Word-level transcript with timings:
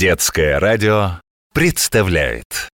Детское 0.00 0.58
радио 0.58 1.20
представляет. 1.52 2.70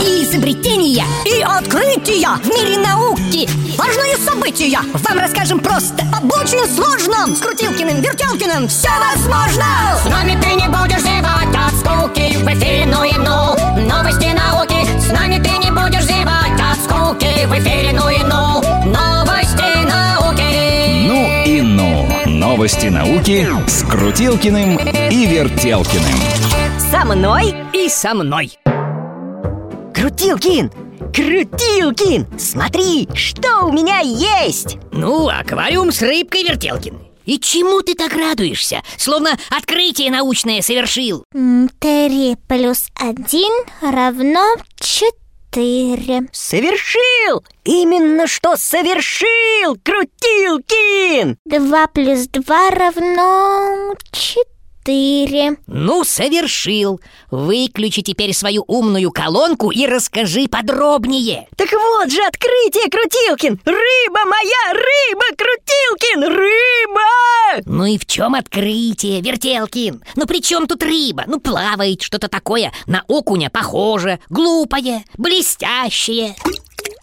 Изобретения 0.00 1.04
и 1.24 1.42
открытия 1.42 2.26
в 2.42 2.46
мире 2.48 2.76
науки. 2.78 3.48
Важные 3.78 4.16
события. 4.16 4.80
Вам 4.92 5.20
расскажем 5.20 5.60
просто 5.60 6.02
Об 6.12 6.24
очень 6.32 6.66
сложном. 6.74 7.36
С 7.36 7.38
Крутилкиным, 7.38 8.02
Вертелкиным 8.02 8.66
все 8.66 8.88
возможно. 8.98 9.64
С 10.02 10.06
нами 10.06 10.36
ты 10.42 10.54
не 10.54 10.66
будешь 10.66 11.02
зевать 11.02 11.54
от 11.54 11.72
скуки 11.78 12.36
В 12.38 12.48
эфире 12.48 12.86
ну 12.86 13.04
и 13.04 13.12
ну. 13.12 13.54
Новости 13.88 14.26
науки. 14.34 14.74
С 14.98 15.12
нами 15.12 15.40
ты 15.40 15.49
Новости 22.60 22.88
науки 22.88 23.46
с 23.66 23.82
Крутилкиным 23.84 24.76
и 24.76 25.24
Вертелкиным 25.24 26.20
Со 26.90 27.06
мной 27.06 27.54
И 27.72 27.88
со 27.88 28.12
мной 28.12 28.52
Крутилкин! 29.94 30.70
Крутилкин! 31.10 32.38
Смотри, 32.38 33.08
что 33.14 33.64
у 33.64 33.72
меня 33.72 34.00
есть! 34.00 34.76
Ну, 34.92 35.30
аквариум 35.30 35.90
с 35.90 36.02
рыбкой, 36.02 36.42
Вертелкин 36.42 36.98
И 37.24 37.40
чему 37.40 37.80
ты 37.80 37.94
так 37.94 38.12
радуешься? 38.12 38.82
Словно 38.98 39.30
открытие 39.48 40.10
научное 40.10 40.60
совершил 40.60 41.24
Три 41.78 42.36
плюс 42.46 42.88
один 43.00 43.52
равно 43.80 44.56
четыре. 44.78 45.19
Совершил! 46.32 47.44
Именно 47.64 48.26
что 48.26 48.56
совершил, 48.56 49.76
Крутилкин! 49.82 51.38
Два 51.44 51.86
плюс 51.88 52.28
два 52.28 52.70
равно 52.70 53.94
четыре. 54.12 54.59
Ну, 55.66 56.04
совершил 56.04 57.00
Выключи 57.30 58.02
теперь 58.02 58.32
свою 58.32 58.64
умную 58.66 59.10
колонку 59.10 59.70
и 59.70 59.86
расскажи 59.86 60.48
подробнее 60.48 61.46
Так 61.56 61.70
вот 61.72 62.10
же 62.10 62.22
открытие, 62.22 62.90
Крутилкин! 62.90 63.60
Рыба 63.64 64.20
моя, 64.24 64.72
рыба, 64.72 65.24
Крутилкин, 65.36 66.22
рыба! 66.24 67.62
Ну 67.66 67.84
и 67.84 67.98
в 67.98 68.06
чем 68.06 68.34
открытие, 68.34 69.20
Вертелкин? 69.20 70.02
Ну 70.16 70.26
при 70.26 70.40
чем 70.40 70.66
тут 70.66 70.82
рыба? 70.82 71.24
Ну 71.26 71.40
плавает 71.40 72.02
что-то 72.02 72.28
такое 72.28 72.72
На 72.86 73.04
окуня 73.06 73.50
похоже, 73.50 74.18
глупое, 74.30 75.04
блестящее 75.18 76.34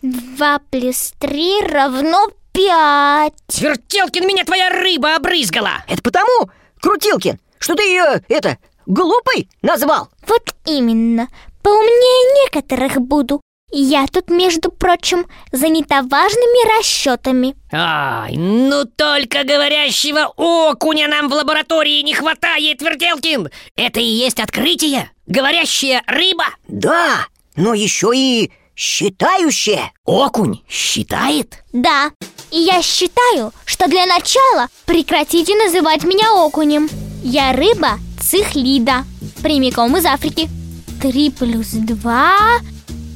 Два 0.02 0.60
плюс 0.72 1.14
три 1.20 1.62
равно 1.62 2.28
пять. 2.54 3.34
Вертелкин, 3.60 4.26
меня 4.26 4.44
твоя 4.44 4.70
рыба 4.70 5.16
обрызгала 5.16 5.84
Это 5.88 6.02
потому, 6.02 6.50
Крутилкин, 6.82 7.40
что 7.60 7.76
ты 7.76 7.84
ее, 7.84 8.24
это, 8.30 8.58
глупой 8.86 9.50
назвал? 9.62 10.10
Вот 10.28 10.44
именно. 10.66 11.28
Поумнее 11.62 12.46
некоторых 12.46 13.02
буду. 13.02 13.42
Я 13.70 14.08
тут, 14.08 14.30
между 14.30 14.72
прочим, 14.72 15.26
занята 15.52 16.02
важными 16.02 16.78
расчетами. 16.78 17.56
Ай, 17.74 18.38
ну 18.38 18.86
только 18.86 19.44
говорящего 19.44 20.32
окуня 20.38 21.10
нам 21.10 21.28
в 21.28 21.34
лаборатории 21.34 22.02
не 22.02 22.14
хватает, 22.14 22.82
Вертелкин 22.82 23.50
Это 23.76 24.00
и 24.00 24.06
есть 24.06 24.40
открытие? 24.40 25.12
Говорящая 25.26 26.02
рыба? 26.08 26.46
Да, 26.70 27.28
но 27.58 27.74
еще 27.74 28.12
и 28.16 28.54
считающая 28.74 29.92
Окунь 30.06 30.64
считает? 30.70 31.64
Да, 31.74 32.12
и 32.52 32.60
я 32.60 32.82
считаю, 32.82 33.52
что 33.66 33.88
для 33.88 34.06
начала 34.06 34.70
прекратите 34.86 35.54
называть 35.56 36.06
меня 36.06 36.32
окунем. 36.32 36.88
Я 37.24 37.54
рыба 37.54 38.00
цихлида, 38.20 39.04
прямиком 39.42 39.98
из 39.98 40.06
Африки. 40.06 40.50
Три 41.02 41.30
плюс 41.30 41.70
два... 41.72 42.36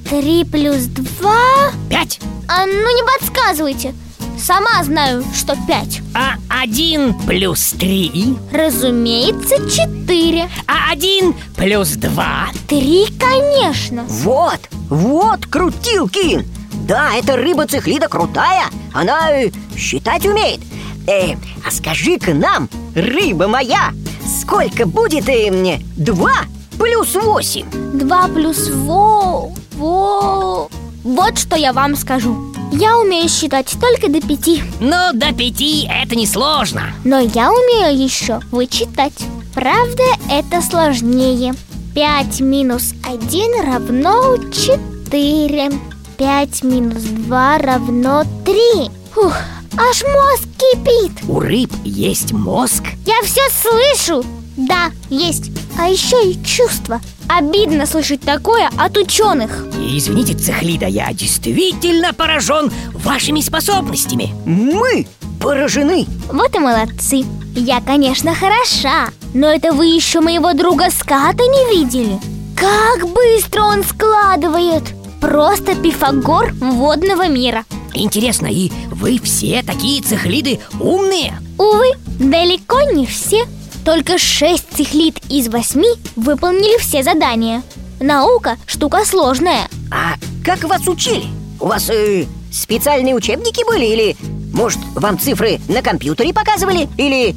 Три 0.10 0.44
плюс 0.44 0.84
два... 0.86 1.72
Пять 1.90 2.20
А 2.48 2.66
ну 2.66 2.96
не 2.96 3.20
подсказывайте. 3.20 3.94
Сама 4.38 4.84
знаю, 4.84 5.24
что 5.36 5.56
пять. 5.68 6.02
А 6.14 6.34
один 6.50 7.14
плюс 7.28 7.72
три 7.72 8.36
Разумеется, 8.52 9.56
четыре. 9.70 10.50
А 10.68 10.92
один 10.92 11.34
плюс 11.56 11.90
два 11.92 12.48
Три, 12.68 13.06
конечно. 13.20 14.04
Вот, 14.08 14.60
вот 14.90 15.46
Крутилкин 15.46 16.46
Да, 16.88 17.14
эта 17.16 17.38
рыба-цихлида 17.38 18.08
крутая 18.08 18.66
Она 18.94 19.32
э, 19.32 19.52
считать 19.78 20.26
умеет 20.26 20.60
э, 21.08 21.36
А 21.66 21.72
скажи-ка 21.72 22.34
нам, 22.34 22.68
рыба 22.96 23.48
моя 23.48 23.92
Сколько 24.40 24.86
будет 24.86 25.28
э, 25.28 25.52
мне 25.52 25.82
два 25.98 26.46
плюс 26.80 27.16
восемь? 27.16 27.66
Два 27.94 28.28
плюс 28.28 28.70
во... 28.70 29.52
во... 29.74 30.70
Вот 31.04 31.38
что 31.38 31.56
я 31.56 31.74
вам 31.74 31.96
скажу. 31.96 32.54
Я 32.72 32.98
умею 33.00 33.28
считать 33.28 33.76
только 33.82 34.10
до 34.10 34.22
пяти. 34.22 34.64
Ну, 34.80 35.12
до 35.14 35.34
пяти 35.34 35.90
это 35.90 36.16
несложно 36.16 36.94
Но 37.04 37.20
я 37.20 37.52
умею 37.52 38.02
еще 38.02 38.40
вычитать. 38.52 39.14
Правда, 39.54 40.04
это 40.30 40.62
сложнее. 40.62 41.54
5 41.94 42.40
минус 42.40 42.94
1 43.04 43.66
равно 43.66 44.38
4. 44.52 45.72
5 46.18 46.64
минус 46.64 47.02
2 47.04 47.58
равно 47.58 48.24
3. 48.46 48.92
Фух, 49.14 49.36
аж 49.78 50.04
мозг 50.04 50.48
кипит. 50.58 51.12
У 51.28 51.40
рыб 51.40 51.72
есть 51.84 52.32
мозг 52.32 52.84
Я 53.06 53.22
все 53.24 53.42
слышу. 53.52 54.24
Да, 54.58 54.92
есть. 55.10 55.52
А 55.80 55.88
еще 55.88 56.32
и 56.32 56.44
чувство. 56.44 57.00
Обидно 57.30 57.86
слышать 57.86 58.22
такое 58.22 58.70
от 58.78 58.98
ученых. 58.98 59.66
И, 59.80 59.98
Извините, 59.98 60.34
Цехлида, 60.34 60.88
я 60.88 61.12
действительно 61.14 62.14
поражен 62.14 62.72
вашими 62.94 63.40
способностями 63.42 64.34
Мы 64.46 65.08
поражены 65.42 66.06
Вот 66.32 66.54
и 66.56 66.60
молодцы. 66.60 67.24
Я, 67.56 67.82
конечно, 67.82 68.36
хороша, 68.36 69.10
но 69.34 69.48
это 69.48 69.72
вы 69.74 69.86
еще 69.88 70.20
моего 70.20 70.54
друга 70.54 70.90
Ската 70.92 71.44
не 71.44 71.76
видели. 71.78 72.20
Как 72.56 73.08
быстро 73.08 73.64
он 73.64 73.84
складывает! 73.84 74.84
Просто 75.20 75.76
Пифагор 75.76 76.52
водного 76.54 77.28
мира. 77.28 77.64
Интересно, 77.94 78.48
и 78.48 78.72
вы 78.90 79.20
все 79.20 79.64
такие 79.64 80.02
цехлиды 80.02 80.60
умные? 80.80 81.38
Увы, 81.58 81.92
далеко 82.20 82.82
не 82.92 83.06
все. 83.06 83.46
Только 83.86 84.18
шесть 84.18 84.68
цихлит 84.76 85.20
из 85.30 85.48
восьми 85.48 85.90
выполнили 86.16 86.80
все 86.80 87.04
задания. 87.04 87.64
Наука– 88.00 88.58
штука 88.66 89.06
сложная. 89.06 89.68
А 89.92 90.16
как 90.46 90.64
вас 90.64 90.88
учили? 90.88 91.26
У 91.60 91.68
вас 91.68 91.90
э, 91.90 92.26
специальные 92.52 93.16
учебники 93.16 93.66
были? 93.66 93.86
Или, 93.86 94.18
может, 94.54 94.80
вам 94.96 95.20
цифры 95.20 95.60
на 95.68 95.82
компьютере 95.82 96.34
показывали? 96.34 96.90
Или 96.98 97.36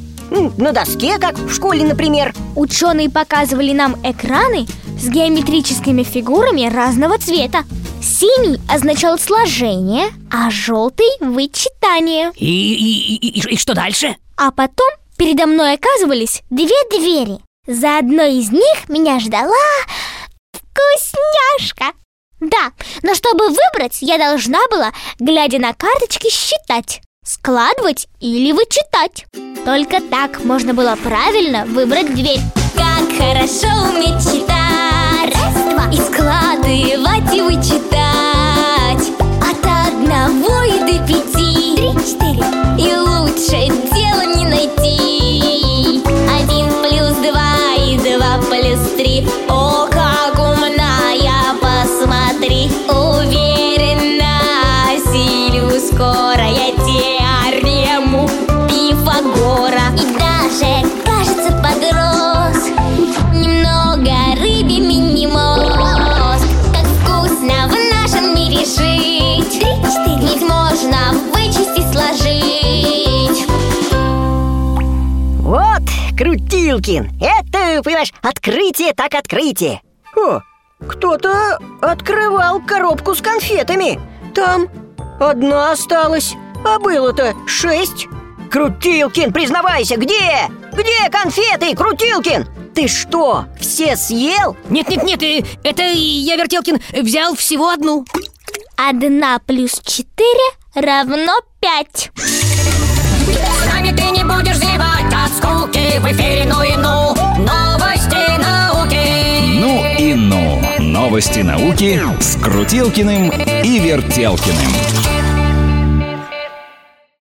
на 0.57 0.71
доске, 0.71 1.17
как 1.19 1.37
в 1.37 1.53
школе, 1.53 1.85
например? 1.85 2.33
Ученые 2.55 3.09
показывали 3.09 3.73
нам 3.73 3.95
экраны 4.03 4.67
с 4.99 5.07
геометрическими 5.07 6.03
фигурами 6.03 6.67
разного 6.73 7.17
цвета. 7.17 7.63
Синий 8.05 8.59
означал 8.69 9.17
сложение, 9.17 10.09
а 10.31 10.51
желтый– 10.51 11.09
вычитание. 11.19 12.31
И, 12.35 12.45
и, 12.45 13.15
и- 13.15 13.39
и- 13.39 13.53
и 13.55 13.57
что 13.57 13.73
дальше? 13.73 14.15
А 14.37 14.51
потом 14.51 14.87
передо 15.17 15.47
мной 15.47 15.73
оказывались 15.73 16.43
две 16.51 16.67
двери. 16.91 17.39
За 17.67 17.97
одной 17.97 18.35
из 18.35 18.51
них 18.51 18.89
меня 18.89 19.19
ждала 19.19 19.55
вкусняшка. 20.53 21.93
Да, 22.39 22.71
но 23.01 23.15
чтобы 23.15 23.45
выбрать, 23.49 23.97
я 24.01 24.19
должна 24.19 24.59
была, 24.69 24.91
глядя 25.19 25.57
на 25.57 25.73
карточки, 25.73 26.29
считать, 26.29 27.01
складывать 27.25 28.07
или 28.19 28.51
вычитать. 28.51 29.25
Только 29.65 29.99
так 29.99 30.43
можно 30.43 30.75
было 30.75 30.95
правильно 31.01 31.65
выбрать 31.65 32.13
дверь. 32.13 32.39
Как 32.75 33.07
хорошо 33.17 33.67
уметь 33.89 34.23
читать 34.23 34.53
Раз, 35.33 35.73
два 35.73 35.91
И 35.91 35.97
складывать 35.97 37.33
и 37.33 37.41
вычитать 37.41 38.04
и 40.27 40.79
до 40.79 41.05
пяти. 41.05 41.75
Три, 41.75 41.93
четыре. 42.03 42.43
И 42.79 43.04
Крутилкин. 76.17 77.19
Это, 77.19 77.83
понимаешь, 77.83 78.13
открытие 78.21 78.93
так 78.93 79.13
открытие. 79.15 79.81
О, 80.15 80.39
кто-то 80.87 81.59
открывал 81.81 82.61
коробку 82.61 83.15
с 83.15 83.21
конфетами. 83.21 83.99
Там 84.33 84.67
одна 85.19 85.71
осталась, 85.71 86.35
а 86.63 86.79
было-то 86.79 87.33
шесть. 87.45 88.07
Крутилкин, 88.49 89.33
признавайся, 89.33 89.97
где? 89.97 90.49
Где 90.71 91.09
конфеты, 91.11 91.75
Крутилкин? 91.75 92.47
Ты 92.73 92.87
что, 92.87 93.45
все 93.59 93.97
съел? 93.97 94.55
Нет-нет-нет, 94.69 95.21
э, 95.23 95.43
это 95.63 95.83
я, 95.83 96.35
Вертелкин, 96.35 96.79
взял 97.01 97.35
всего 97.35 97.69
одну. 97.69 98.05
Одна 98.77 99.39
плюс 99.39 99.81
четыре 99.83 100.43
равно 100.73 101.39
пять. 101.59 102.11
С 102.15 103.65
нами 103.65 103.95
ты 103.95 104.03
не 104.11 104.23
будешь 104.23 104.57
зевать 104.57 105.04
скуки 105.27 105.99
В 105.99 106.05
эфире 106.11 106.45
ну 106.49 106.61
и 106.61 106.75
ну 106.75 107.15
Новости 107.37 108.37
науки 108.39 109.59
Ну 109.59 109.85
и 109.97 110.13
ну. 110.13 110.61
Новости 110.79 111.39
науки 111.39 112.01
с 112.19 112.35
Крутилкиным 112.37 113.29
и 113.63 113.79
Вертелкиным. 113.79 115.14